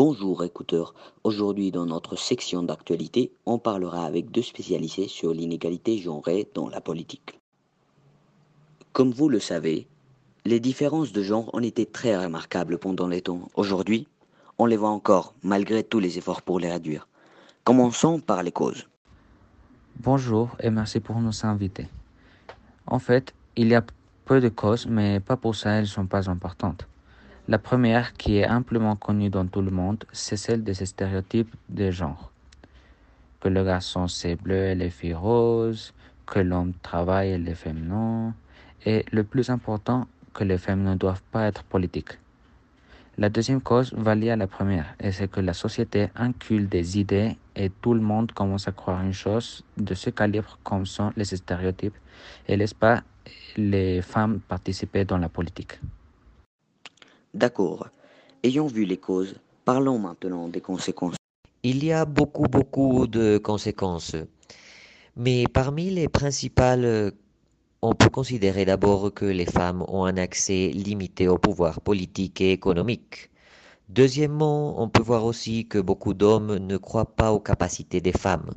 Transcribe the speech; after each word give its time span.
Bonjour 0.00 0.44
écouteurs, 0.44 0.94
aujourd'hui 1.24 1.72
dans 1.72 1.84
notre 1.84 2.14
section 2.14 2.62
d'actualité, 2.62 3.32
on 3.46 3.58
parlera 3.58 4.04
avec 4.04 4.30
deux 4.30 4.42
spécialisés 4.42 5.08
sur 5.08 5.34
l'inégalité 5.34 5.98
genrée 5.98 6.48
dans 6.54 6.68
la 6.68 6.80
politique. 6.80 7.40
Comme 8.92 9.10
vous 9.10 9.28
le 9.28 9.40
savez, 9.40 9.88
les 10.44 10.60
différences 10.60 11.10
de 11.10 11.20
genre 11.24 11.52
ont 11.52 11.64
été 11.64 11.84
très 11.84 12.16
remarquables 12.16 12.78
pendant 12.78 13.08
les 13.08 13.22
temps. 13.22 13.48
Aujourd'hui, 13.56 14.06
on 14.56 14.66
les 14.66 14.76
voit 14.76 14.90
encore, 14.90 15.34
malgré 15.42 15.82
tous 15.82 15.98
les 15.98 16.16
efforts 16.16 16.42
pour 16.42 16.60
les 16.60 16.70
réduire. 16.70 17.08
Commençons 17.64 18.20
par 18.20 18.44
les 18.44 18.52
causes. 18.52 18.86
Bonjour 19.98 20.56
et 20.60 20.70
merci 20.70 21.00
pour 21.00 21.18
nous 21.18 21.44
inviter. 21.44 21.88
En 22.86 23.00
fait, 23.00 23.34
il 23.56 23.66
y 23.66 23.74
a 23.74 23.84
peu 24.26 24.40
de 24.40 24.48
causes, 24.48 24.86
mais 24.86 25.18
pas 25.18 25.36
pour 25.36 25.56
ça 25.56 25.70
elles 25.72 25.80
ne 25.80 25.86
sont 25.86 26.06
pas 26.06 26.30
importantes. 26.30 26.86
La 27.50 27.58
première, 27.58 28.12
qui 28.12 28.36
est 28.36 28.46
amplement 28.46 28.94
connue 28.94 29.30
dans 29.30 29.46
tout 29.46 29.62
le 29.62 29.70
monde, 29.70 30.04
c'est 30.12 30.36
celle 30.36 30.62
des 30.62 30.74
stéréotypes 30.74 31.54
de 31.70 31.90
genre. 31.90 32.30
Que 33.40 33.48
le 33.48 33.64
garçon 33.64 34.06
c'est 34.06 34.36
bleu 34.36 34.66
et 34.66 34.74
les 34.74 34.90
filles 34.90 35.14
roses, 35.14 35.94
que 36.26 36.40
l'homme 36.40 36.74
travaille 36.82 37.30
et 37.30 37.38
les 37.38 37.54
femmes 37.54 37.86
non, 37.86 38.34
et 38.84 39.06
le 39.12 39.24
plus 39.24 39.48
important, 39.48 40.06
que 40.34 40.44
les 40.44 40.58
femmes 40.58 40.82
ne 40.82 40.94
doivent 40.94 41.22
pas 41.32 41.46
être 41.46 41.64
politiques. 41.64 42.18
La 43.16 43.30
deuxième 43.30 43.62
cause 43.62 43.94
va 43.94 44.14
lier 44.14 44.32
à 44.32 44.36
la 44.36 44.46
première, 44.46 44.94
et 45.00 45.10
c'est 45.10 45.30
que 45.30 45.40
la 45.40 45.54
société 45.54 46.10
incule 46.16 46.68
des 46.68 46.98
idées 46.98 47.38
et 47.56 47.70
tout 47.70 47.94
le 47.94 48.02
monde 48.02 48.30
commence 48.32 48.68
à 48.68 48.72
croire 48.72 49.02
une 49.02 49.14
chose 49.14 49.64
de 49.78 49.94
ce 49.94 50.10
calibre 50.10 50.58
comme 50.62 50.84
sont 50.84 51.14
les 51.16 51.24
stéréotypes 51.24 51.96
et 52.46 52.58
laisse 52.58 52.74
pas 52.74 53.02
les 53.56 54.02
femmes 54.02 54.40
participer 54.40 55.06
dans 55.06 55.16
la 55.16 55.30
politique? 55.30 55.80
D'accord. 57.34 57.88
Ayant 58.42 58.66
vu 58.66 58.84
les 58.84 58.96
causes, 58.96 59.34
parlons 59.64 59.98
maintenant 59.98 60.48
des 60.48 60.60
conséquences. 60.60 61.16
Il 61.62 61.84
y 61.84 61.92
a 61.92 62.04
beaucoup, 62.04 62.44
beaucoup 62.44 63.06
de 63.06 63.38
conséquences. 63.38 64.16
Mais 65.16 65.44
parmi 65.52 65.90
les 65.90 66.08
principales, 66.08 67.12
on 67.82 67.94
peut 67.94 68.08
considérer 68.08 68.64
d'abord 68.64 69.12
que 69.12 69.24
les 69.24 69.44
femmes 69.44 69.84
ont 69.88 70.04
un 70.04 70.16
accès 70.16 70.68
limité 70.68 71.28
au 71.28 71.38
pouvoir 71.38 71.80
politique 71.80 72.40
et 72.40 72.52
économique. 72.52 73.30
Deuxièmement, 73.88 74.80
on 74.82 74.88
peut 74.88 75.02
voir 75.02 75.24
aussi 75.24 75.66
que 75.66 75.78
beaucoup 75.78 76.14
d'hommes 76.14 76.56
ne 76.58 76.76
croient 76.76 77.16
pas 77.16 77.32
aux 77.32 77.40
capacités 77.40 78.00
des 78.00 78.12
femmes. 78.12 78.50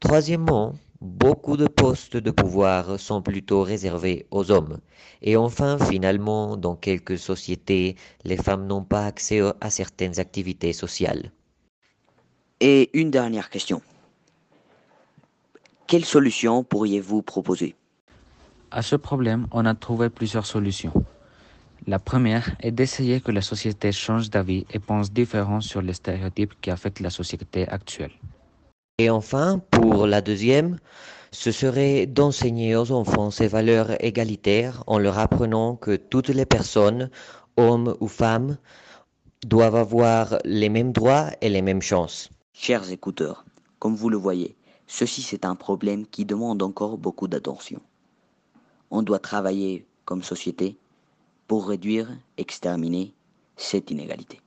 Troisièmement, 0.00 0.74
Beaucoup 1.06 1.56
de 1.56 1.68
postes 1.68 2.16
de 2.16 2.32
pouvoir 2.32 2.98
sont 2.98 3.22
plutôt 3.22 3.62
réservés 3.62 4.26
aux 4.32 4.50
hommes. 4.50 4.80
Et 5.22 5.36
enfin, 5.36 5.78
finalement, 5.78 6.56
dans 6.56 6.74
quelques 6.74 7.16
sociétés, 7.16 7.94
les 8.24 8.36
femmes 8.36 8.66
n'ont 8.66 8.82
pas 8.82 9.06
accès 9.06 9.40
à 9.60 9.70
certaines 9.70 10.18
activités 10.18 10.72
sociales. 10.72 11.30
Et 12.58 12.90
une 12.92 13.12
dernière 13.12 13.50
question. 13.50 13.82
Quelle 15.86 16.04
solution 16.04 16.64
pourriez-vous 16.64 17.22
proposer? 17.22 17.76
À 18.72 18.82
ce 18.82 18.96
problème, 18.96 19.46
on 19.52 19.64
a 19.64 19.76
trouvé 19.76 20.10
plusieurs 20.10 20.46
solutions. 20.46 20.92
La 21.86 22.00
première 22.00 22.56
est 22.58 22.72
d'essayer 22.72 23.20
que 23.20 23.30
la 23.30 23.42
société 23.42 23.92
change 23.92 24.28
d'avis 24.28 24.66
et 24.72 24.80
pense 24.80 25.12
différemment 25.12 25.60
sur 25.60 25.82
les 25.82 25.92
stéréotypes 25.92 26.60
qui 26.60 26.72
affectent 26.72 26.98
la 26.98 27.10
société 27.10 27.68
actuelle. 27.68 28.10
Et 28.98 29.10
enfin, 29.10 29.60
pour 29.70 30.06
la 30.06 30.22
deuxième, 30.22 30.78
ce 31.30 31.52
serait 31.52 32.06
d'enseigner 32.06 32.76
aux 32.76 32.92
enfants 32.92 33.30
ces 33.30 33.46
valeurs 33.46 34.02
égalitaires 34.02 34.82
en 34.86 34.98
leur 34.98 35.18
apprenant 35.18 35.76
que 35.76 35.96
toutes 35.96 36.30
les 36.30 36.46
personnes, 36.46 37.10
hommes 37.58 37.94
ou 38.00 38.08
femmes, 38.08 38.56
doivent 39.44 39.76
avoir 39.76 40.38
les 40.46 40.70
mêmes 40.70 40.92
droits 40.92 41.26
et 41.42 41.50
les 41.50 41.60
mêmes 41.60 41.82
chances. 41.82 42.30
Chers 42.54 42.90
écouteurs, 42.90 43.44
comme 43.80 43.94
vous 43.94 44.08
le 44.08 44.16
voyez, 44.16 44.56
ceci 44.86 45.20
c'est 45.20 45.44
un 45.44 45.56
problème 45.56 46.06
qui 46.06 46.24
demande 46.24 46.62
encore 46.62 46.96
beaucoup 46.96 47.28
d'attention. 47.28 47.82
On 48.90 49.02
doit 49.02 49.18
travailler 49.18 49.84
comme 50.06 50.22
société 50.22 50.78
pour 51.48 51.68
réduire, 51.68 52.08
exterminer 52.38 53.12
cette 53.58 53.90
inégalité. 53.90 54.40